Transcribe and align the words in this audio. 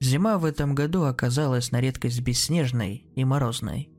Зима 0.00 0.38
в 0.38 0.44
этом 0.44 0.74
году 0.74 1.04
оказалась 1.04 1.72
на 1.72 1.80
редкость 1.80 2.20
бесснежной 2.20 3.06
и 3.16 3.24
морозной, 3.24 3.90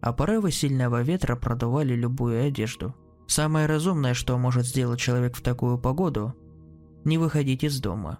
а 0.00 0.12
порывы 0.12 0.50
сильного 0.50 1.02
ветра 1.02 1.36
продували 1.36 1.94
любую 1.94 2.46
одежду. 2.46 2.94
Самое 3.26 3.66
разумное, 3.66 4.14
что 4.14 4.38
может 4.38 4.66
сделать 4.66 5.00
человек 5.00 5.36
в 5.36 5.42
такую 5.42 5.78
погоду– 5.78 6.34
не 7.04 7.18
выходить 7.18 7.64
из 7.64 7.80
дома. 7.80 8.18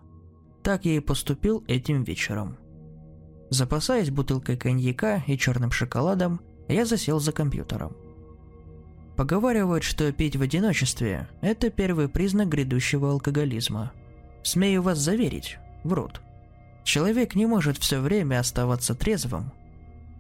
Так 0.63 0.85
я 0.85 0.97
и 0.97 1.01
поступил 1.01 1.65
этим 1.67 2.05
вечером. 2.05 2.59
Запасаясь 3.51 4.11
бутылкой 4.11 4.57
коньяка 4.57 5.23
и 5.27 5.39
черным 5.39 5.71
шоколадом, 5.71 6.41
я 6.69 6.85
засел 6.85 7.21
за 7.21 7.33
компьютером. 7.33 7.97
Поговаривают, 9.17 9.85
что 9.85 10.11
пить 10.13 10.37
в 10.37 10.43
одиночестве– 10.43 11.29
это 11.41 11.71
первый 11.71 12.09
признак 12.09 12.49
грядущего 12.49 13.11
алкоголизма. 13.11 13.93
Смею 14.43 14.83
вас 14.83 14.99
заверить, 14.99 15.59
врут. 15.85 16.21
Человек 16.85 17.35
не 17.35 17.47
может 17.47 17.79
все 17.79 18.01
время 18.01 18.39
оставаться 18.39 18.95
трезвым, 18.95 19.53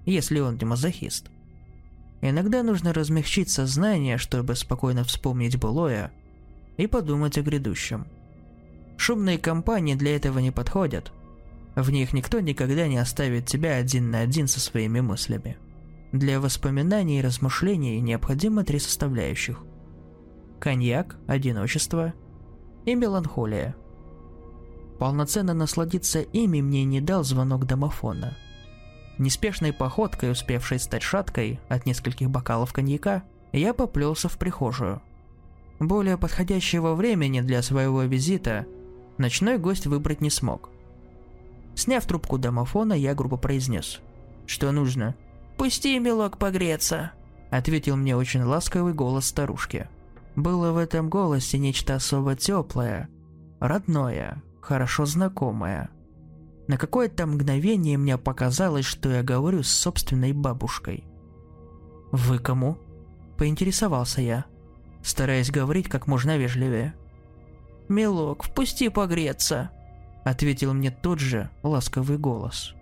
если 0.06 0.40
он 0.40 0.56
не 0.56 0.64
мазохист. 0.64 1.30
Иногда 2.22 2.62
нужно 2.62 2.94
размягчить 2.94 3.50
сознание, 3.50 4.16
чтобы 4.16 4.56
спокойно 4.56 5.04
вспомнить 5.04 5.58
былое 5.58 6.10
и 6.78 6.86
подумать 6.86 7.36
о 7.36 7.42
грядущем. 7.42 8.06
Шумные 8.96 9.38
компании 9.38 9.94
для 9.94 10.16
этого 10.16 10.38
не 10.38 10.50
подходят. 10.50 11.12
В 11.76 11.90
них 11.90 12.12
никто 12.14 12.40
никогда 12.40 12.88
не 12.88 12.96
оставит 12.96 13.46
тебя 13.46 13.76
один 13.76 14.10
на 14.10 14.20
один 14.20 14.46
со 14.46 14.58
своими 14.58 15.00
мыслями. 15.00 15.58
Для 16.12 16.40
воспоминаний 16.40 17.18
и 17.18 17.22
размышлений 17.22 18.00
необходимо 18.00 18.64
три 18.64 18.78
составляющих. 18.78 19.62
Коньяк, 20.60 21.16
одиночество 21.26 22.14
и 22.86 22.94
меланхолия. 22.94 23.74
Полноценно 24.98 25.54
насладиться 25.54 26.20
ими 26.20 26.60
мне 26.60 26.84
не 26.84 27.00
дал 27.00 27.24
звонок 27.24 27.66
домофона. 27.66 28.36
Неспешной 29.18 29.72
походкой, 29.72 30.32
успевшей 30.32 30.78
стать 30.78 31.02
шаткой 31.02 31.60
от 31.68 31.86
нескольких 31.86 32.30
бокалов 32.30 32.72
коньяка, 32.72 33.22
я 33.52 33.74
поплелся 33.74 34.28
в 34.28 34.38
прихожую. 34.38 35.00
Более 35.78 36.16
подходящего 36.16 36.94
времени 36.94 37.40
для 37.40 37.62
своего 37.62 38.02
визита 38.02 38.66
ночной 39.18 39.58
гость 39.58 39.86
выбрать 39.86 40.20
не 40.20 40.30
смог. 40.30 40.70
Сняв 41.74 42.06
трубку 42.06 42.38
домофона, 42.38 42.92
я 42.92 43.14
грубо 43.14 43.36
произнес. 43.36 44.00
«Что 44.46 44.72
нужно?» 44.72 45.14
«Пусти, 45.56 45.98
милок, 45.98 46.38
погреться»,— 46.38 47.12
ответил 47.50 47.96
мне 47.96 48.16
очень 48.16 48.42
ласковый 48.42 48.92
голос 48.92 49.26
старушки. 49.26 49.88
Было 50.36 50.72
в 50.72 50.76
этом 50.76 51.08
голосе 51.08 51.58
нечто 51.58 51.94
особо 51.94 52.34
теплое, 52.34 53.08
родное, 53.60 54.42
хорошо 54.64 55.04
знакомое. 55.04 55.90
На 56.66 56.78
какое-то 56.78 57.26
мгновение 57.26 57.98
мне 57.98 58.16
показалось, 58.16 58.86
что 58.86 59.10
я 59.10 59.22
говорю 59.22 59.62
с 59.62 59.68
собственной 59.68 60.32
бабушкой. 60.32 61.04
«Вы 62.10 62.38
кому?»– 62.38 62.78
поинтересовался 63.38 64.22
я, 64.22 64.44
стараясь 65.02 65.50
говорить 65.50 65.88
как 65.88 66.06
можно 66.06 66.38
вежливее. 66.38 66.94
«Милок, 67.88 68.44
впусти 68.44 68.88
погреться»,– 68.88 69.70
ответил 70.24 70.72
мне 70.72 70.90
тот 70.90 71.18
же 71.18 71.50
ласковый 71.62 72.16
голос. 72.16 72.74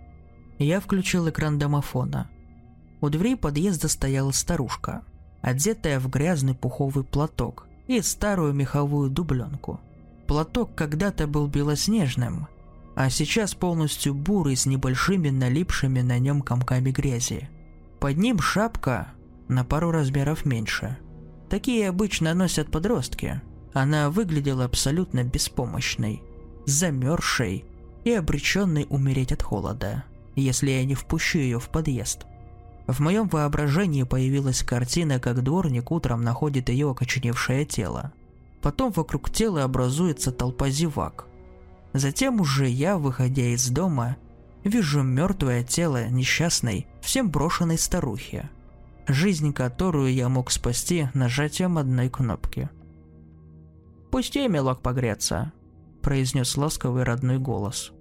Я 0.59 0.79
включил 0.79 1.27
экран 1.29 1.59
домофона. 1.59 2.29
У 3.01 3.09
дверей 3.09 3.35
подъезда 3.35 3.89
стояла 3.89 4.31
старушка, 4.31 5.03
одетая 5.41 5.99
в 5.99 6.09
грязный 6.09 6.55
пуховый 6.55 7.03
платок 7.03 7.67
и 7.87 8.01
старую 8.01 8.53
меховую 8.53 9.09
дубленку. 9.09 9.81
Платок 10.27 10.75
когда-то 10.75 11.27
был 11.27 11.47
белоснежным, 11.47 12.47
а 12.95 13.09
сейчас 13.09 13.53
полностью 13.53 14.13
бурый 14.13 14.55
с 14.55 14.65
небольшими 14.65 15.29
налипшими 15.29 16.01
на 16.01 16.19
нем 16.19 16.41
комками 16.41 16.91
грязи. 16.91 17.49
Под 17.99 18.17
ним 18.17 18.39
шапка 18.39 19.09
на 19.47 19.63
пару 19.63 19.91
размеров 19.91 20.45
меньше. 20.45 20.97
Такие 21.49 21.89
обычно 21.89 22.33
носят 22.33 22.71
подростки. 22.71 23.41
Она 23.73 24.09
выглядела 24.09 24.65
абсолютно 24.65 25.23
беспомощной, 25.23 26.21
замерзшей 26.65 27.65
и 28.03 28.11
обреченной 28.11 28.85
умереть 28.89 29.31
от 29.31 29.41
холода, 29.41 30.03
если 30.35 30.71
я 30.71 30.85
не 30.85 30.95
впущу 30.95 31.39
ее 31.39 31.59
в 31.59 31.69
подъезд. 31.69 32.25
В 32.87 32.99
моем 32.99 33.27
воображении 33.29 34.03
появилась 34.03 34.61
картина, 34.61 35.19
как 35.19 35.41
дворник 35.41 35.91
утром 35.91 36.21
находит 36.21 36.69
ее 36.69 36.91
окоченевшее 36.91 37.65
тело. 37.65 38.13
Потом 38.63 38.91
вокруг 38.91 39.29
тела 39.29 39.63
образуется 39.63 40.31
толпа 40.31 40.69
зевак. 40.69 41.27
Затем 41.93 42.41
уже 42.41 42.67
я, 42.67 42.97
выходя 42.97 43.43
из 43.43 43.69
дома, 43.69 44.17
вижу 44.63 45.03
мертвое 45.03 45.63
тело 45.63 46.07
несчастной, 46.07 46.87
всем 47.01 47.29
брошенной 47.29 47.77
старухи, 47.77 48.49
жизнь 49.05 49.53
которую 49.53 50.11
я 50.11 50.27
мог 50.29 50.49
спасти 50.49 51.09
нажатием 51.13 51.77
одной 51.77 52.09
кнопки. 52.09 52.69
«Пусти, 54.09 54.47
милок, 54.47 54.81
погреться»,– 54.81 55.51
произнес 56.01 56.57
ласковый 56.57 57.03
родной 57.03 57.37
голос. 57.37 57.91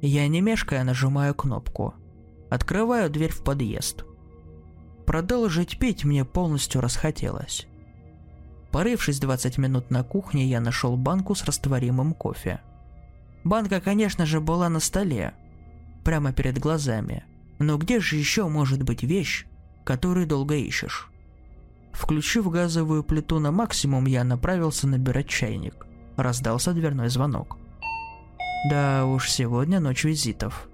Я 0.00 0.26
не 0.28 0.40
мешкая 0.40 0.84
нажимаю 0.84 1.34
кнопку. 1.34 1.94
Открываю 2.48 3.10
дверь 3.10 3.32
в 3.32 3.42
подъезд– 3.42 4.04
Продолжить 5.06 5.78
пить 5.78 6.04
мне 6.04 6.24
полностью 6.24 6.80
расхотелось. 6.80 7.68
Порывшись 8.76 9.20
20 9.20 9.56
минут 9.56 9.90
на 9.90 10.02
кухне, 10.02 10.44
я 10.44 10.60
нашел 10.60 10.98
банку 10.98 11.34
с 11.34 11.42
растворимым 11.44 12.12
кофе. 12.12 12.60
Банка, 13.42 13.80
конечно 13.80 14.26
же, 14.26 14.38
была 14.38 14.68
на 14.68 14.80
столе, 14.80 15.32
прямо 16.04 16.34
перед 16.34 16.58
глазами. 16.58 17.24
Но 17.58 17.78
где 17.78 18.00
же 18.00 18.16
еще 18.16 18.48
может 18.48 18.82
быть 18.82 19.02
вещь, 19.02 19.46
которую 19.82 20.26
долго 20.26 20.56
ищешь? 20.56 21.10
Включив 21.94 22.50
газовую 22.50 23.02
плиту 23.02 23.38
на 23.38 23.50
максимум, 23.50 24.04
я 24.04 24.24
направился 24.24 24.86
набирать 24.86 25.30
чайник. 25.30 25.86
Раздался 26.18 26.74
дверной 26.74 27.08
звонок. 27.08 27.56
Да 28.68 29.06
уж, 29.06 29.30
сегодня 29.30 29.80
ночь 29.80 30.04
визитов. 30.04 30.68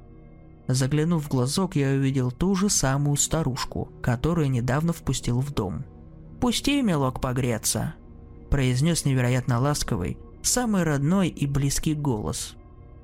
Заглянув 0.67 1.27
в 1.27 1.29
глазок, 1.29 1.77
я 1.77 1.91
увидел 1.91 2.33
ту 2.33 2.57
же 2.57 2.69
самую 2.69 3.17
старушку, 3.17 3.93
которую 4.03 4.51
недавно 4.51 4.93
впустил 4.93 5.39
в 5.39 5.53
дом. 5.53 5.85
«Пусти, 6.43 6.83
милок, 6.83 7.21
погреться»,– 7.21 7.95
произнес 8.51 9.05
невероятно 9.05 9.61
ласковый, 9.61 10.19
самый 10.43 10.83
родной 10.83 11.29
и 11.29 11.47
близкий 11.47 11.95
голос. 11.95 12.57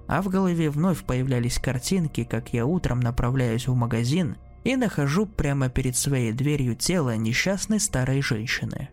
А 0.08 0.22
в 0.22 0.28
голове 0.28 0.70
вновь 0.70 1.04
появлялись 1.04 1.60
картинки, 1.60 2.24
как 2.24 2.52
я 2.52 2.66
утром 2.66 2.98
направляюсь 2.98 3.68
в 3.68 3.74
магазин 3.76 4.38
и 4.64 4.74
нахожу 4.74 5.24
прямо 5.24 5.68
перед 5.68 5.96
своей 5.96 6.32
дверью 6.32 6.74
тело 6.74 7.16
несчастной 7.16 7.78
старой 7.78 8.22
женщины. 8.22 8.88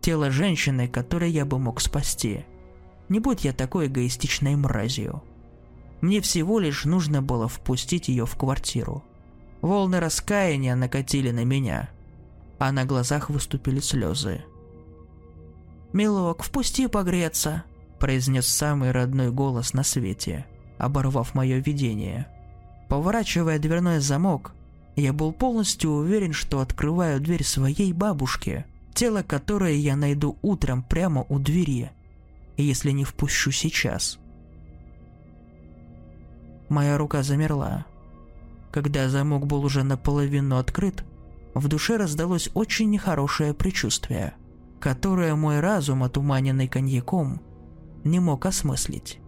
Тело 0.00 0.30
женщины, 0.30 0.88
которое 0.88 1.28
я 1.28 1.44
бы 1.44 1.58
мог 1.58 1.78
спасти. 1.78 2.46
Не 3.10 3.20
будь 3.20 3.44
я 3.44 3.52
такой 3.52 3.88
эгоистичной 3.88 4.56
мразью. 4.56 5.22
Мне 6.00 6.22
всего 6.22 6.60
лишь 6.60 6.86
нужно 6.86 7.20
было 7.20 7.46
впустить 7.46 8.08
ее 8.08 8.24
в 8.24 8.36
квартиру. 8.36 9.04
Волны 9.60 10.00
раскаяния 10.00 10.76
накатили 10.76 11.30
на 11.30 11.44
меня, 11.44 11.90
а 12.62 12.70
на 12.70 12.84
глазах 12.84 13.28
выступили 13.28 13.80
слезы. 13.80 14.44
«Милок, 15.92 16.44
впусти 16.44 16.86
погреться»,– 16.86 17.64
произнес 17.98 18.46
самый 18.46 18.92
родной 18.92 19.32
голос 19.32 19.72
на 19.72 19.82
свете, 19.82 20.46
оборвав 20.78 21.34
мое 21.34 21.58
видение. 21.58 22.28
Поворачивая 22.88 23.58
дверной 23.58 23.98
замок, 23.98 24.54
я 24.94 25.12
был 25.12 25.32
полностью 25.32 25.90
уверен, 25.90 26.32
что 26.32 26.60
открываю 26.60 27.20
дверь 27.20 27.42
своей 27.42 27.92
бабушке, 27.92 28.64
тело 28.94 29.24
которой 29.24 29.76
я 29.78 29.96
найду 29.96 30.38
утром 30.40 30.84
прямо 30.84 31.26
у 31.28 31.40
двери, 31.40 31.90
если 32.56 32.92
не 32.92 33.02
впущу 33.02 33.50
сейчас. 33.50 34.20
Моя 36.68 36.96
рука 36.96 37.24
замерла. 37.24 37.86
Когда 38.70 39.08
замок 39.08 39.48
был 39.48 39.64
уже 39.64 39.82
наполовину 39.82 40.58
открыт, 40.58 41.02
в 41.54 41.68
душе 41.68 41.96
раздалось 41.96 42.50
очень 42.54 42.90
нехорошее 42.90 43.54
предчувствие, 43.54 44.34
которое 44.80 45.34
мой 45.34 45.60
разум, 45.60 46.02
отуманенный 46.02 46.68
коньяком, 46.68 47.40
не 48.04 48.20
мог 48.20 48.46
осмыслить. 48.46 49.18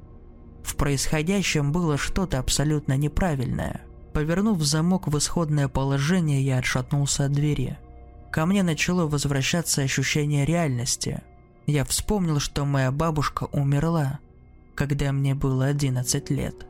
В 0.63 0.77
происходящем 0.77 1.73
было 1.73 1.99
что-то 1.99 2.39
абсолютно 2.39 2.97
неправильное. 2.97 3.83
Повернув 4.13 4.63
замок 4.63 5.09
в 5.09 5.19
исходное 5.19 5.69
положение, 5.69 6.43
я 6.43 6.59
отшатнулся 6.59 7.27
от 7.27 7.33
двери. 7.33 7.79
Ко 8.33 8.47
мне 8.47 8.63
начало 8.63 9.07
возвращаться 9.07 9.83
ощущение 9.83 10.45
реальности. 10.45 11.23
Я 11.67 11.85
вспомнил, 11.85 12.41
что 12.41 12.65
моя 12.65 12.91
бабушка 12.91 13.45
умерла, 13.53 14.19
когда 14.75 15.13
мне 15.13 15.35
было 15.35 15.67
11 15.67 16.31
лет 16.31 16.67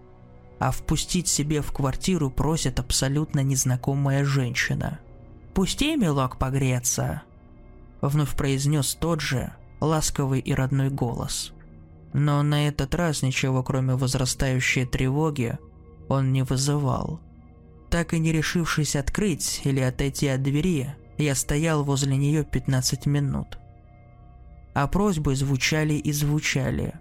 а 0.58 0.70
впустить 0.70 1.28
себе 1.28 1.60
в 1.60 1.72
квартиру 1.72 2.30
просит 2.30 2.80
абсолютно 2.80 3.40
незнакомая 3.40 4.24
женщина. 4.24 4.98
«Пусти, 5.54 5.96
милок, 5.96 6.38
погреться!» 6.38 7.22
Вновь 8.00 8.34
произнес 8.34 8.94
тот 8.94 9.20
же, 9.20 9.52
ласковый 9.80 10.40
и 10.40 10.52
родной 10.52 10.90
голос. 10.90 11.52
Но 12.12 12.42
на 12.42 12.68
этот 12.68 12.94
раз 12.94 13.22
ничего, 13.22 13.62
кроме 13.62 13.94
возрастающей 13.94 14.84
тревоги, 14.84 15.58
он 16.08 16.32
не 16.32 16.42
вызывал. 16.42 17.20
Так 17.90 18.14
и 18.14 18.18
не 18.18 18.32
решившись 18.32 18.96
открыть 18.96 19.60
или 19.64 19.80
отойти 19.80 20.28
от 20.28 20.42
двери, 20.42 20.94
я 21.18 21.34
стоял 21.34 21.84
возле 21.84 22.16
нее 22.16 22.44
15 22.44 23.06
минут. 23.06 23.58
А 24.74 24.88
просьбы 24.88 25.36
звучали 25.36 25.94
и 25.94 26.12
звучали. 26.12 26.94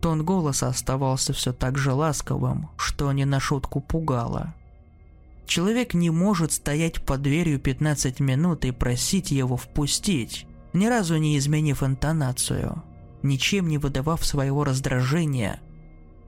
Тон 0.00 0.24
голоса 0.24 0.68
оставался 0.68 1.32
все 1.32 1.52
так 1.52 1.78
же 1.78 1.92
ласковым, 1.92 2.70
что 2.76 3.10
не 3.12 3.24
на 3.24 3.40
шутку 3.40 3.80
пугало. 3.80 4.54
Человек 5.46 5.94
не 5.94 6.10
может 6.10 6.52
стоять 6.52 7.02
под 7.02 7.22
дверью 7.22 7.60
15 7.60 8.20
минут 8.20 8.64
и 8.64 8.72
просить 8.72 9.30
его 9.30 9.56
впустить, 9.56 10.46
ни 10.72 10.86
разу 10.86 11.16
не 11.16 11.38
изменив 11.38 11.82
интонацию, 11.82 12.82
ничем 13.22 13.68
не 13.68 13.78
выдавав 13.78 14.24
своего 14.24 14.64
раздражения. 14.64 15.60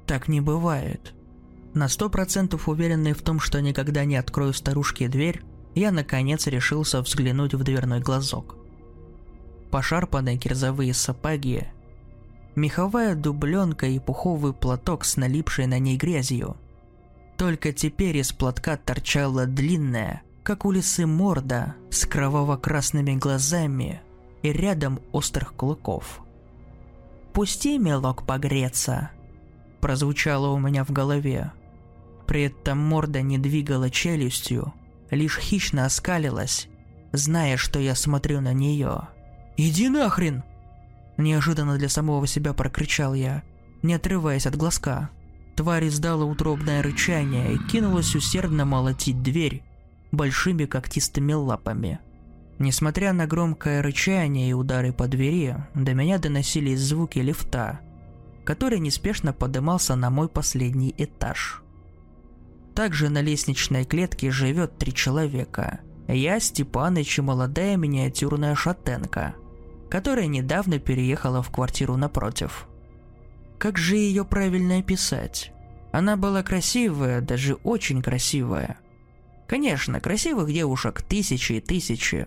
Так 0.06 0.28
не 0.28 0.40
бывает. 0.40 1.14
На 1.74 1.88
сто 1.88 2.08
процентов 2.08 2.68
уверенный 2.68 3.12
в 3.12 3.22
том, 3.22 3.40
что 3.40 3.60
никогда 3.60 4.04
не 4.04 4.16
открою 4.16 4.54
старушке 4.54 5.08
дверь, 5.08 5.42
я 5.74 5.90
наконец 5.90 6.46
решился 6.46 7.02
взглянуть 7.02 7.54
в 7.54 7.62
дверной 7.62 8.00
глазок. 8.00 8.56
Пошарпанные 9.70 10.38
кирзовые 10.38 10.94
сапоги, 10.94 11.64
меховая 12.54 13.14
дубленка 13.14 13.86
и 13.86 13.98
пуховый 13.98 14.54
платок 14.54 15.04
с 15.04 15.16
налипшей 15.16 15.66
на 15.66 15.78
ней 15.78 15.96
грязью. 15.96 16.56
Только 17.38 17.72
теперь 17.72 18.16
из 18.16 18.32
платка 18.32 18.76
торчала 18.76 19.46
длинная, 19.46 20.22
как 20.42 20.64
у 20.64 20.72
лисы 20.72 21.06
морда, 21.06 21.76
с 21.88 22.04
кроваво-красными 22.04 23.14
глазами 23.14 24.02
и 24.42 24.52
рядом 24.52 25.00
острых 25.12 25.54
клыков. 25.54 26.20
«Пусти, 27.32 27.78
мелок, 27.78 28.26
погреться!» 28.26 29.12
прозвучало 29.80 30.48
у 30.48 30.58
меня 30.58 30.84
в 30.84 30.90
голове. 30.90 31.52
При 32.26 32.42
этом 32.42 32.78
морда 32.78 33.22
не 33.22 33.38
двигала 33.38 33.88
челюстью, 33.88 34.74
лишь 35.10 35.38
хищно 35.38 35.86
оскалилась, 35.86 36.68
зная, 37.12 37.56
что 37.56 37.78
я 37.78 37.94
смотрю 37.94 38.40
на 38.40 38.52
нее. 38.52 39.08
«Иди 39.56 39.88
нахрен!» 39.88 40.42
Неожиданно 41.16 41.78
для 41.78 41.88
самого 41.88 42.26
себя 42.26 42.52
прокричал 42.52 43.14
я, 43.14 43.42
не 43.82 43.94
отрываясь 43.94 44.46
от 44.46 44.56
глазка. 44.56 45.10
Тварь 45.58 45.88
издала 45.88 46.24
утробное 46.24 46.84
рычание 46.84 47.54
и 47.54 47.58
кинулась 47.58 48.14
усердно 48.14 48.64
молотить 48.64 49.24
дверь 49.24 49.64
большими 50.12 50.66
когтистыми 50.66 51.32
лапами. 51.32 51.98
Несмотря 52.60 53.12
на 53.12 53.26
громкое 53.26 53.82
рычание 53.82 54.50
и 54.50 54.52
удары 54.52 54.92
по 54.92 55.08
двери, 55.08 55.56
до 55.74 55.94
меня 55.94 56.18
доносились 56.18 56.78
звуки 56.78 57.18
лифта, 57.18 57.80
который 58.44 58.78
неспешно 58.78 59.32
подымался 59.32 59.96
на 59.96 60.10
мой 60.10 60.28
последний 60.28 60.94
этаж. 60.96 61.60
Также 62.76 63.08
на 63.08 63.20
лестничной 63.20 63.84
клетке 63.84 64.30
живет 64.30 64.78
три 64.78 64.94
человека. 64.94 65.80
Я, 66.06 66.38
Степаныч 66.38 67.18
и 67.18 67.22
молодая 67.22 67.76
миниатюрная 67.76 68.54
шатенка, 68.54 69.34
которая 69.90 70.28
недавно 70.28 70.78
переехала 70.78 71.42
в 71.42 71.50
квартиру 71.50 71.96
напротив. 71.96 72.68
Как 73.58 73.76
же 73.78 73.96
ее 73.96 74.24
правильно 74.24 74.78
описать? 74.78 75.52
Она 75.92 76.16
была 76.16 76.42
красивая, 76.42 77.20
даже 77.20 77.54
очень 77.64 78.02
красивая. 78.02 78.78
Конечно, 79.46 80.00
красивых 80.00 80.52
девушек 80.52 81.02
тысячи 81.02 81.54
и 81.54 81.60
тысячи. 81.60 82.26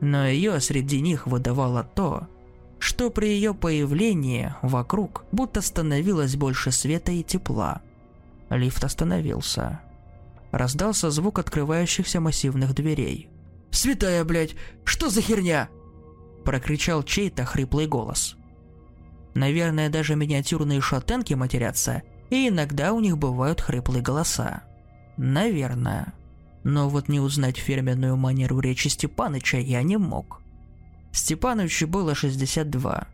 Но 0.00 0.26
ее 0.26 0.60
среди 0.60 1.00
них 1.00 1.26
выдавало 1.26 1.84
то, 1.84 2.28
что 2.78 3.10
при 3.10 3.26
ее 3.26 3.54
появлении 3.54 4.54
вокруг 4.62 5.24
будто 5.30 5.60
становилось 5.60 6.36
больше 6.36 6.72
света 6.72 7.12
и 7.12 7.22
тепла– 7.22 7.82
Лифт 8.56 8.84
остановился. 8.84 9.80
Раздался 10.50 11.10
звук 11.10 11.38
открывающихся 11.38 12.20
массивных 12.20 12.74
дверей. 12.74 13.30
«Святая, 13.70 14.24
блядь! 14.24 14.54
Что 14.84 15.08
за 15.08 15.22
херня?» 15.22 15.68
Прокричал 16.44 17.02
чей-то 17.02 17.44
хриплый 17.44 17.86
голос. 17.86 18.36
Наверное, 19.34 19.88
даже 19.88 20.16
миниатюрные 20.16 20.80
шатенки 20.80 21.34
матерятся, 21.34 22.02
и 22.30 22.48
иногда 22.48 22.92
у 22.92 23.00
них 23.00 23.18
бывают 23.18 23.60
хриплые 23.60 24.02
голоса. 24.02 24.62
Наверное. 25.16 26.14
Но 26.64 26.88
вот 26.88 27.08
не 27.08 27.18
узнать 27.20 27.56
фирменную 27.56 28.16
манеру 28.16 28.60
речи 28.60 28.88
Степаныча 28.88 29.58
я 29.58 29.82
не 29.82 29.96
мог. 29.96 30.40
Степанычу 31.12 31.88
было 31.88 32.14
62, 32.14 33.08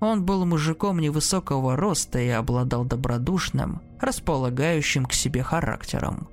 он 0.00 0.24
был 0.24 0.46
мужиком 0.46 0.98
невысокого 0.98 1.76
роста 1.76 2.18
и 2.18 2.28
обладал 2.28 2.84
добродушным, 2.84 3.82
располагающим 4.00 5.04
к 5.04 5.12
себе 5.12 5.42
характером. 5.42 6.28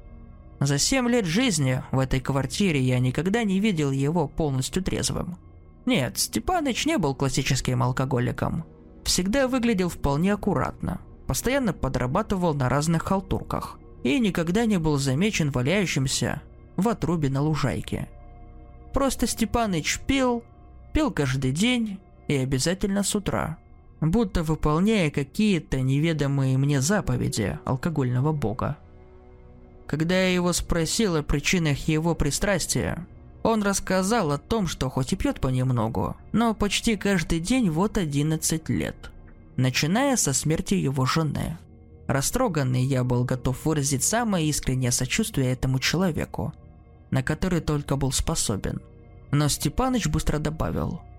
За 0.60 0.78
семь 0.78 1.10
лет 1.10 1.25
жизни 1.25 1.83
в 1.92 2.00
этой 2.00 2.22
квартире 2.22 2.81
я 2.81 3.00
никогда 3.00 3.44
не 3.44 3.60
видел 3.60 3.92
его 3.92 4.28
полностью 4.28 4.81
трезвым. 4.81 5.38
Нет, 5.86 6.18
Степаныч 6.18 6.86
не 6.86 6.98
был 6.98 7.13
классическим 7.13 7.83
алкоголиком. 7.83 8.66
Всегда 9.07 9.48
выглядел 9.48 9.88
вполне 9.88 10.33
аккуратно, 10.33 11.00
постоянно 11.27 11.71
подрабатывал 11.71 12.54
на 12.54 12.68
разных 12.68 13.04
халтурках 13.04 13.80
и 14.04 14.19
никогда 14.19 14.65
не 14.65 14.80
был 14.80 14.98
замечен 14.98 15.50
валяющимся 15.50 16.42
в 16.75 16.89
отрубе 16.89 17.30
на 17.30 17.42
лужайке. 17.42 18.09
Просто 18.94 19.25
Степаныч 19.25 20.01
пил, 20.06 20.44
пил 20.94 21.09
каждый 21.12 21.54
день 21.54 22.01
и 22.27 22.36
обязательно 22.36 23.01
с 23.01 23.15
утра, 23.15 23.57
будто 24.01 24.44
выполняя 24.44 25.09
какие-то 25.09 25.80
неведомые 25.80 26.57
мне 26.57 26.81
заповеди 26.81 27.57
алкогольного 27.63 28.33
бога. 28.33 28.77
Когда 29.88 30.15
я 30.15 30.33
его 30.33 30.51
спросил 30.51 31.15
о 31.15 31.24
причинах 31.24 31.88
его 31.88 32.13
пристрастия, 32.13 33.07
он 33.48 33.64
рассказал 33.64 34.32
о 34.32 34.38
том, 34.38 34.68
что 34.68 34.90
хоть 34.90 35.14
и 35.14 35.16
пьет 35.16 35.40
понемногу, 35.40 36.18
но 36.34 36.54
почти 36.54 36.98
каждый 36.98 37.40
день 37.40 37.70
вот 37.70 37.98
11 37.98 38.68
лет, 38.70 39.12
начиная 39.56 40.18
со 40.18 40.34
смерти 40.34 40.74
его 40.74 41.06
жены. 41.06 41.58
Растроганный 42.08 42.84
я 42.84 43.04
был 43.04 43.24
готов 43.24 43.66
выразить 43.66 44.04
самое 44.04 44.48
искреннее 44.48 44.92
сочувствие 44.92 45.52
этому 45.54 45.80
человеку, 45.80 46.54
на 47.10 47.24
который 47.24 47.62
только 47.62 47.96
был 47.96 48.12
способен. 48.12 48.82
Но 49.32 49.48
Степаныч 49.48 50.08
быстро 50.08 50.40
добавил– 50.40 51.02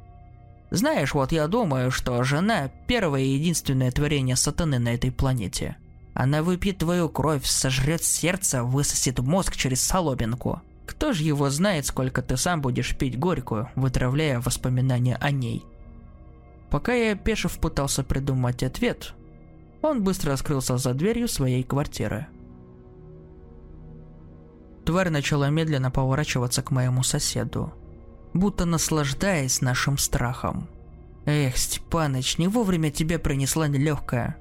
знаешь, 0.70 1.14
вот 1.14 1.32
я 1.32 1.48
думаю, 1.48 1.90
что 1.90 2.22
жена– 2.24 2.70
первое 2.86 3.22
и 3.22 3.30
единственное 3.30 3.90
творение 3.90 4.36
сатаны 4.36 4.78
на 4.78 4.94
этой 4.94 5.10
планете. 5.10 5.76
Она 6.12 6.42
выпьет 6.42 6.78
твою 6.78 7.08
кровь, 7.08 7.46
сожрет 7.46 8.04
сердце, 8.04 8.62
высосет 8.62 9.18
мозг 9.20 9.56
через 9.56 9.80
соломинку. 9.80 10.60
Кто 10.88 11.12
же 11.12 11.22
его 11.22 11.50
знает, 11.50 11.86
сколько 11.86 12.22
ты 12.22 12.36
сам 12.36 12.60
будешь 12.60 12.96
пить 12.96 13.16
горькую, 13.16 13.68
вытравляя 13.76 14.40
воспоминания 14.40 15.16
о 15.16 15.30
ней. 15.30 15.64
Пока 16.70 16.92
я, 16.94 17.14
Пешев, 17.14 17.60
пытался 17.60 18.02
придумать 18.02 18.64
ответ, 18.64 19.14
он 19.82 20.02
быстро 20.02 20.34
скрылся 20.34 20.78
за 20.78 20.94
дверью 20.94 21.28
своей 21.28 21.62
квартиры. 21.62 22.26
Тварь 24.84 25.10
начала 25.10 25.50
медленно 25.50 25.90
поворачиваться 25.92 26.62
к 26.62 26.72
моему 26.72 27.04
соседу– 27.04 27.72
будто 28.34 28.64
наслаждаясь 28.64 29.60
нашим 29.60 29.98
страхом. 29.98 30.68
Эх, 31.26 31.56
Степаныч, 31.56 32.38
не 32.38 32.48
вовремя 32.48 32.90
тебе 32.90 33.18
пронесла 33.18 33.68
нелегкая. 33.68 34.36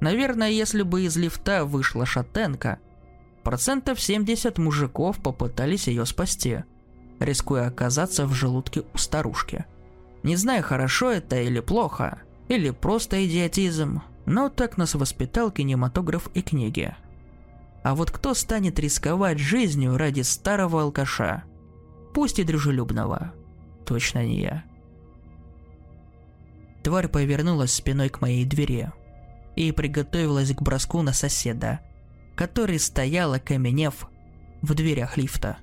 Наверное, 0.00 0.50
если 0.50 0.82
бы 0.82 1.02
из 1.02 1.16
лифта 1.16 1.64
вышла 1.64 2.06
шатенка, 2.06 2.78
процентов 3.48 3.98
70 3.98 4.58
мужиков 4.58 5.22
попытались 5.22 5.88
ее 5.88 6.04
спасти, 6.04 6.64
рискуя 7.18 7.68
оказаться 7.68 8.26
в 8.26 8.34
желудке 8.34 8.82
у 8.92 8.98
старушки. 8.98 9.64
Не 10.22 10.36
знаю, 10.36 10.62
хорошо 10.62 11.12
это 11.12 11.40
или 11.40 11.60
плохо, 11.60 12.20
или 12.48 12.68
просто 12.68 13.24
идиотизм, 13.24 14.02
но 14.26 14.50
так 14.50 14.76
нас 14.76 14.94
воспитал 14.94 15.50
кинематограф 15.50 16.28
и 16.34 16.42
книги. 16.42 16.94
А 17.82 17.94
вот 17.94 18.10
кто 18.10 18.34
станет 18.34 18.78
рисковать 18.78 19.38
жизнью 19.38 19.96
ради 19.96 20.20
старого 20.20 20.82
алкаша? 20.82 21.44
Пусть 22.12 22.40
и 22.40 22.44
дружелюбного 22.44 23.32
точно 23.86 24.26
не 24.26 24.42
я. 24.42 24.64
Тварь 26.82 27.08
повернулась 27.08 27.72
спиной 27.72 28.10
к 28.10 28.20
моей 28.20 28.44
двери 28.44 28.92
и 29.56 29.72
приготовилась 29.72 30.52
к 30.52 30.60
броску 30.60 31.00
на 31.00 31.14
соседа, 31.14 31.80
который 32.38 32.78
стоял, 32.78 33.32
окаменев, 33.32 34.08
в 34.62 34.72
дверях 34.74 35.16
лифта. 35.16 35.58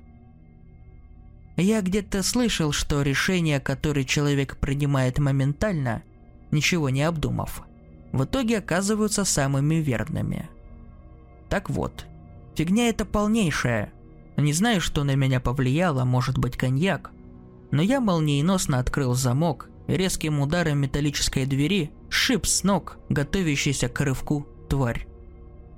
Я 1.56 1.80
где-то 1.80 2.22
слышал, 2.22 2.70
что 2.70 3.00
решения, 3.00 3.60
которые 3.60 4.04
человек 4.04 4.58
принимает 4.58 5.18
моментально, 5.18 6.02
ничего 6.50 6.90
не 6.90 7.02
обдумав, 7.02 7.62
в 8.12 8.24
итоге 8.24 8.58
оказываются 8.58 9.24
самыми 9.24 9.76
верными. 9.76 10.50
Так 11.48 11.70
вот, 11.70 12.04
фигня 12.54 12.90
это 12.90 13.06
полнейшая. 13.06 13.90
Не 14.36 14.52
знаю, 14.52 14.82
что 14.82 15.02
на 15.02 15.14
меня 15.14 15.40
повлияло, 15.40 16.04
может 16.04 16.36
быть 16.36 16.58
коньяк, 16.58 17.10
но 17.70 17.80
я 17.80 18.02
молниеносно 18.02 18.80
открыл 18.80 19.14
замок 19.14 19.70
и 19.88 19.94
резким 19.94 20.42
ударом 20.42 20.80
металлической 20.80 21.46
двери 21.46 21.90
шип 22.10 22.44
с 22.44 22.64
ног, 22.64 22.98
готовящийся 23.08 23.88
к 23.88 23.98
рывку 24.02 24.46
тварь. 24.68 25.06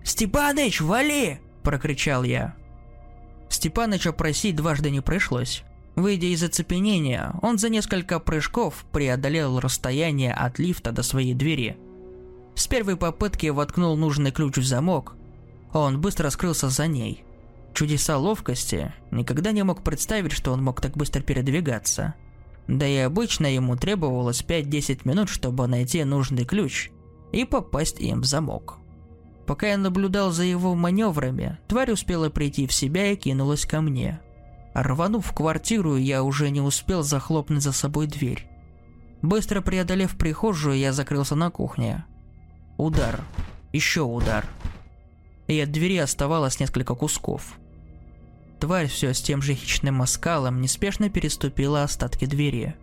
«Степаныч, 0.08 0.80
вали!» 0.80 1.38
прокричал 1.62 2.22
я. 2.24 2.54
Степаныча 3.50 4.10
просить 4.10 4.56
дважды 4.56 4.90
не 4.90 5.02
пришлось. 5.02 5.64
Выйдя 5.96 6.28
из 6.28 6.42
оцепенения, 6.42 7.34
он 7.42 7.58
за 7.58 7.68
несколько 7.68 8.18
прыжков 8.18 8.86
преодолел 8.90 9.60
расстояние 9.60 10.32
от 10.32 10.58
лифта 10.58 10.92
до 10.92 11.02
своей 11.02 11.34
двери. 11.34 11.76
С 12.54 12.66
первой 12.66 12.96
попытки 12.96 13.48
воткнул 13.48 13.98
нужный 13.98 14.30
ключ 14.30 14.56
в 14.56 14.66
замок. 14.66 15.14
Он 15.74 16.00
быстро 16.00 16.30
скрылся 16.30 16.70
за 16.70 16.86
ней. 16.86 17.22
Чудеса 17.74 18.16
ловкости 18.16 18.94
никогда 19.10 19.52
не 19.52 19.62
мог 19.62 19.84
представить, 19.84 20.32
что 20.32 20.52
он 20.52 20.64
мог 20.64 20.80
так 20.80 20.96
быстро 20.96 21.20
передвигаться. 21.20 22.14
Да 22.66 22.86
и 22.86 22.96
обычно 22.96 23.44
ему 23.44 23.76
требовалось 23.76 24.42
5-10 24.42 25.00
минут, 25.04 25.28
чтобы 25.28 25.66
найти 25.66 26.02
нужный 26.04 26.46
ключ 26.46 26.90
и 27.30 27.44
попасть 27.44 28.00
им 28.00 28.22
в 28.22 28.24
замок. 28.24 28.77
Пока 29.48 29.68
я 29.68 29.78
наблюдал 29.78 30.30
за 30.30 30.44
его 30.44 30.74
маневрами, 30.74 31.56
тварь 31.68 31.90
успела 31.90 32.28
прийти 32.28 32.66
в 32.66 32.72
себя 32.72 33.12
и 33.12 33.16
кинулась 33.16 33.64
ко 33.64 33.80
мне. 33.80 34.20
Рванув 34.74 35.24
в 35.24 35.32
квартиру, 35.32 35.96
я 35.96 36.22
уже 36.22 36.50
не 36.50 36.60
успел 36.60 37.02
захлопнуть 37.02 37.62
за 37.62 37.72
собой 37.72 38.08
дверь. 38.08 38.46
Быстро 39.22 39.62
преодолев 39.62 40.18
прихожую, 40.18 40.76
я 40.76 40.92
закрылся 40.92 41.34
на 41.34 41.50
кухне. 41.50 42.04
Удар. 42.76 43.24
Еще 43.72 44.02
удар. 44.02 44.44
И 45.46 45.58
от 45.58 45.72
двери 45.72 45.96
оставалось 45.96 46.60
несколько 46.60 46.94
кусков. 46.94 47.58
Тварь 48.60 48.88
все 48.88 49.14
с 49.14 49.22
тем 49.22 49.40
же 49.40 49.54
хищным 49.54 50.02
оскалом 50.02 50.60
неспешно 50.60 51.08
переступила 51.08 51.84
остатки 51.84 52.26
двери. 52.26 52.76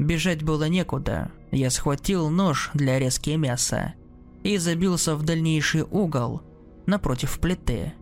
Бежать 0.00 0.42
было 0.42 0.64
некуда. 0.64 1.30
Я 1.52 1.70
схватил 1.70 2.30
нож 2.30 2.70
для 2.74 2.98
резки 2.98 3.30
мяса 3.36 3.94
и 4.42 4.56
забился 4.58 5.16
в 5.16 5.22
дальнейший 5.22 5.82
угол 5.82 6.42
напротив 6.86 7.38
плиты. 7.38 7.92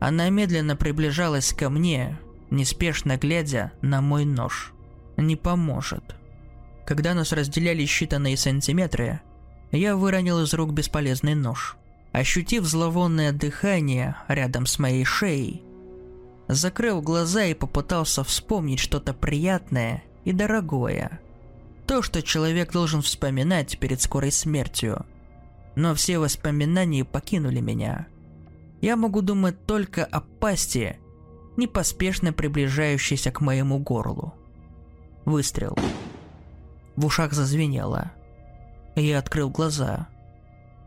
Она 0.00 0.28
медленно 0.28 0.76
приближалась 0.76 1.52
ко 1.52 1.70
мне, 1.70 2.18
неспешно 2.50 3.16
глядя 3.16 3.72
на 3.80 4.00
мой 4.00 4.24
нож. 4.24 4.72
Не 5.16 5.36
поможет. 5.36 6.16
Когда 6.86 7.14
нас 7.14 7.32
разделяли 7.32 7.84
считанные 7.84 8.36
сантиметры, 8.36 9.20
я 9.72 9.96
выронил 9.96 10.42
из 10.42 10.52
рук 10.54 10.72
бесполезный 10.72 11.34
нож. 11.34 11.76
Ощутив 12.12 12.64
зловонное 12.64 13.32
дыхание 13.32 14.16
рядом 14.28 14.66
с 14.66 14.78
моей 14.78 15.04
шеей, 15.04 15.64
закрыл 16.46 17.02
глаза 17.02 17.44
и 17.46 17.54
попытался 17.54 18.22
вспомнить 18.22 18.78
что-то 18.78 19.14
приятное 19.14 20.04
и 20.24 20.32
дорогое. 20.32 21.20
То, 21.86 22.02
что 22.02 22.22
человек 22.22 22.72
должен 22.72 23.02
вспоминать 23.02 23.78
перед 23.78 24.00
скорой 24.00 24.30
смертью. 24.30 25.04
Но 25.76 25.94
все 25.94 26.18
воспоминания 26.18 27.04
покинули 27.04 27.60
меня. 27.60 28.06
Я 28.80 28.96
могу 28.96 29.22
думать 29.22 29.66
только 29.66 30.04
о 30.04 30.20
пасти, 30.20 30.98
непоспешно 31.56 32.32
приближающейся 32.32 33.30
к 33.32 33.40
моему 33.40 33.78
горлу. 33.78 34.34
Выстрел. 35.24 35.76
В 36.96 37.06
ушах 37.06 37.32
зазвенело. 37.32 38.12
Я 38.94 39.18
открыл 39.18 39.50
глаза. 39.50 40.08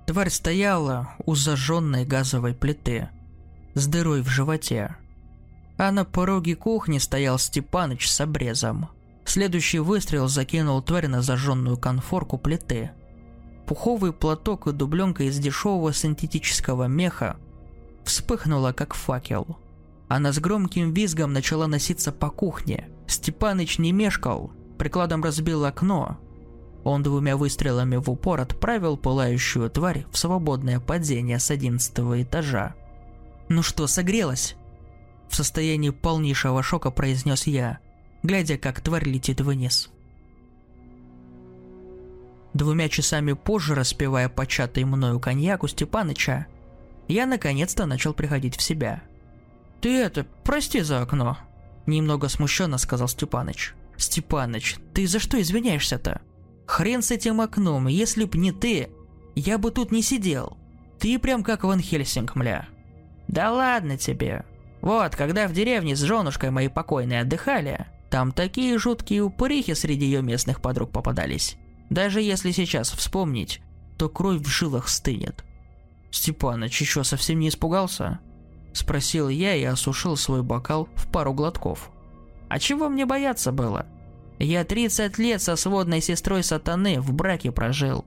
Тварь 0.05 0.29
стояла 0.29 1.15
у 1.25 1.35
зажженной 1.35 2.05
газовой 2.05 2.53
плиты, 2.53 3.09
с 3.73 3.87
дырой 3.87 4.21
в 4.21 4.29
животе. 4.29 4.95
А 5.77 5.91
на 5.91 6.05
пороге 6.05 6.55
кухни 6.55 6.97
стоял 6.97 7.37
Степаныч 7.37 8.07
с 8.09 8.21
обрезом. 8.21 8.89
Следующий 9.25 9.79
выстрел 9.79 10.29
закинул 10.29 10.81
тварь 10.81 11.07
на 11.07 11.21
зажженную 11.21 11.77
конфорку 11.77 12.37
плиты. 12.37 12.91
Пуховый 13.67 14.13
платок 14.13 14.67
и 14.67 14.71
дубленка 14.71 15.23
из 15.23 15.37
дешевого 15.39 15.93
синтетического 15.93 16.87
меха 16.87 17.35
вспыхнула, 18.05 18.71
как 18.71 18.93
факел. 18.93 19.57
Она 20.07 20.31
с 20.31 20.39
громким 20.39 20.93
визгом 20.93 21.33
начала 21.33 21.67
носиться 21.67 22.13
по 22.13 22.29
кухне. 22.29 22.89
Степаныч 23.07 23.77
не 23.77 23.91
мешкал, 23.91 24.51
прикладом 24.77 25.21
разбил 25.21 25.65
окно. 25.65 26.17
Он 26.85 27.03
двумя 27.03 27.35
выстрелами 27.35 27.97
в 27.97 28.09
упор 28.09 28.39
отправил 28.39 28.95
пылающую 28.95 29.69
тварь 29.69 30.05
в 30.11 30.17
свободное 30.17 30.79
падение 30.79 31.37
с 31.37 31.51
одиннадцатого 31.51 32.23
этажа. 32.23 32.73
«Ну 33.49 33.63
что, 33.63 33.85
согрелась?» 33.87 34.55
В 35.27 35.35
состоянии 35.35 35.89
полнейшего 35.89 36.63
шока 36.63 36.89
произнес 36.89 37.47
я, 37.47 37.79
глядя, 38.23 38.57
как 38.57 38.79
тварь 38.79 39.03
летит 39.03 39.41
вниз. 39.41 39.89
Двумя 42.57 42.89
часами 42.89 43.33
позже, 43.33 43.75
распивая 43.75 44.29
початый 44.29 44.83
мною 44.83 45.19
коньяк 45.19 45.61
у 45.61 45.67
Степаныча, 45.67 46.47
я 47.07 47.27
наконец-то 47.27 47.85
начал 47.85 48.15
приходить 48.15 48.57
в 48.57 48.63
себя. 48.63 49.03
«Ты 49.79 49.95
это, 49.95 50.25
прости 50.43 50.81
за 50.81 51.03
окно»,– 51.03 51.37
немного 51.85 52.29
смущенно 52.29 52.79
сказал 52.79 53.09
Степаныч. 53.09 53.75
«Степаныч, 53.95 54.77
ты 54.95 55.05
за 55.05 55.19
что 55.19 55.39
извиняешься-то? 55.39 56.21
Хрен 56.65 57.03
с 57.03 57.11
этим 57.11 57.41
окном, 57.41 57.85
если 57.85 58.25
б 58.25 58.35
не 58.39 58.51
ты, 58.51 58.89
я 59.35 59.59
бы 59.59 59.69
тут 59.69 59.91
не 59.91 60.01
сидел. 60.01 60.57
Ты 60.97 61.19
прям 61.19 61.43
как 61.43 61.63
Ван 61.63 61.79
Хельсинг, 61.79 62.33
мля». 62.33 62.67
«Да 63.27 63.51
ладно 63.51 63.99
тебе. 63.99 64.45
Вот, 64.81 65.15
когда 65.15 65.47
в 65.47 65.53
деревне 65.53 65.95
с 65.95 65.99
женушкой 65.99 66.49
моей 66.49 66.69
покойной 66.69 67.19
отдыхали, 67.19 67.85
там 68.09 68.31
такие 68.31 68.79
жуткие 68.79 69.21
упырихи 69.21 69.75
среди 69.75 70.05
ее 70.05 70.23
местных 70.23 70.59
подруг 70.59 70.89
попадались. 70.89 71.55
Даже 71.89 72.21
если 72.21 72.51
сейчас 72.51 72.91
вспомнить, 72.91 73.61
то 73.97 74.09
кровь 74.09 74.41
в 74.41 74.47
жилах 74.47 74.89
стынет. 74.89 75.43
«Степаныч 76.11 76.81
еще 76.81 77.03
совсем 77.03 77.39
не 77.39 77.49
испугался?» 77.49 78.19
Спросил 78.73 79.27
я 79.29 79.55
и 79.55 79.63
осушил 79.63 80.15
свой 80.15 80.43
бокал 80.43 80.87
в 80.95 81.09
пару 81.11 81.33
глотков. 81.33 81.91
«А 82.47 82.59
чего 82.59 82.89
мне 82.89 83.05
бояться 83.05 83.51
было? 83.51 83.87
Я 84.39 84.63
30 84.63 85.17
лет 85.17 85.41
со 85.41 85.55
сводной 85.55 86.01
сестрой 86.01 86.43
сатаны 86.43 87.01
в 87.01 87.11
браке 87.11 87.51
прожил. 87.51 88.05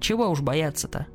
Чего 0.00 0.28
уж 0.28 0.40
бояться-то?» 0.40 1.06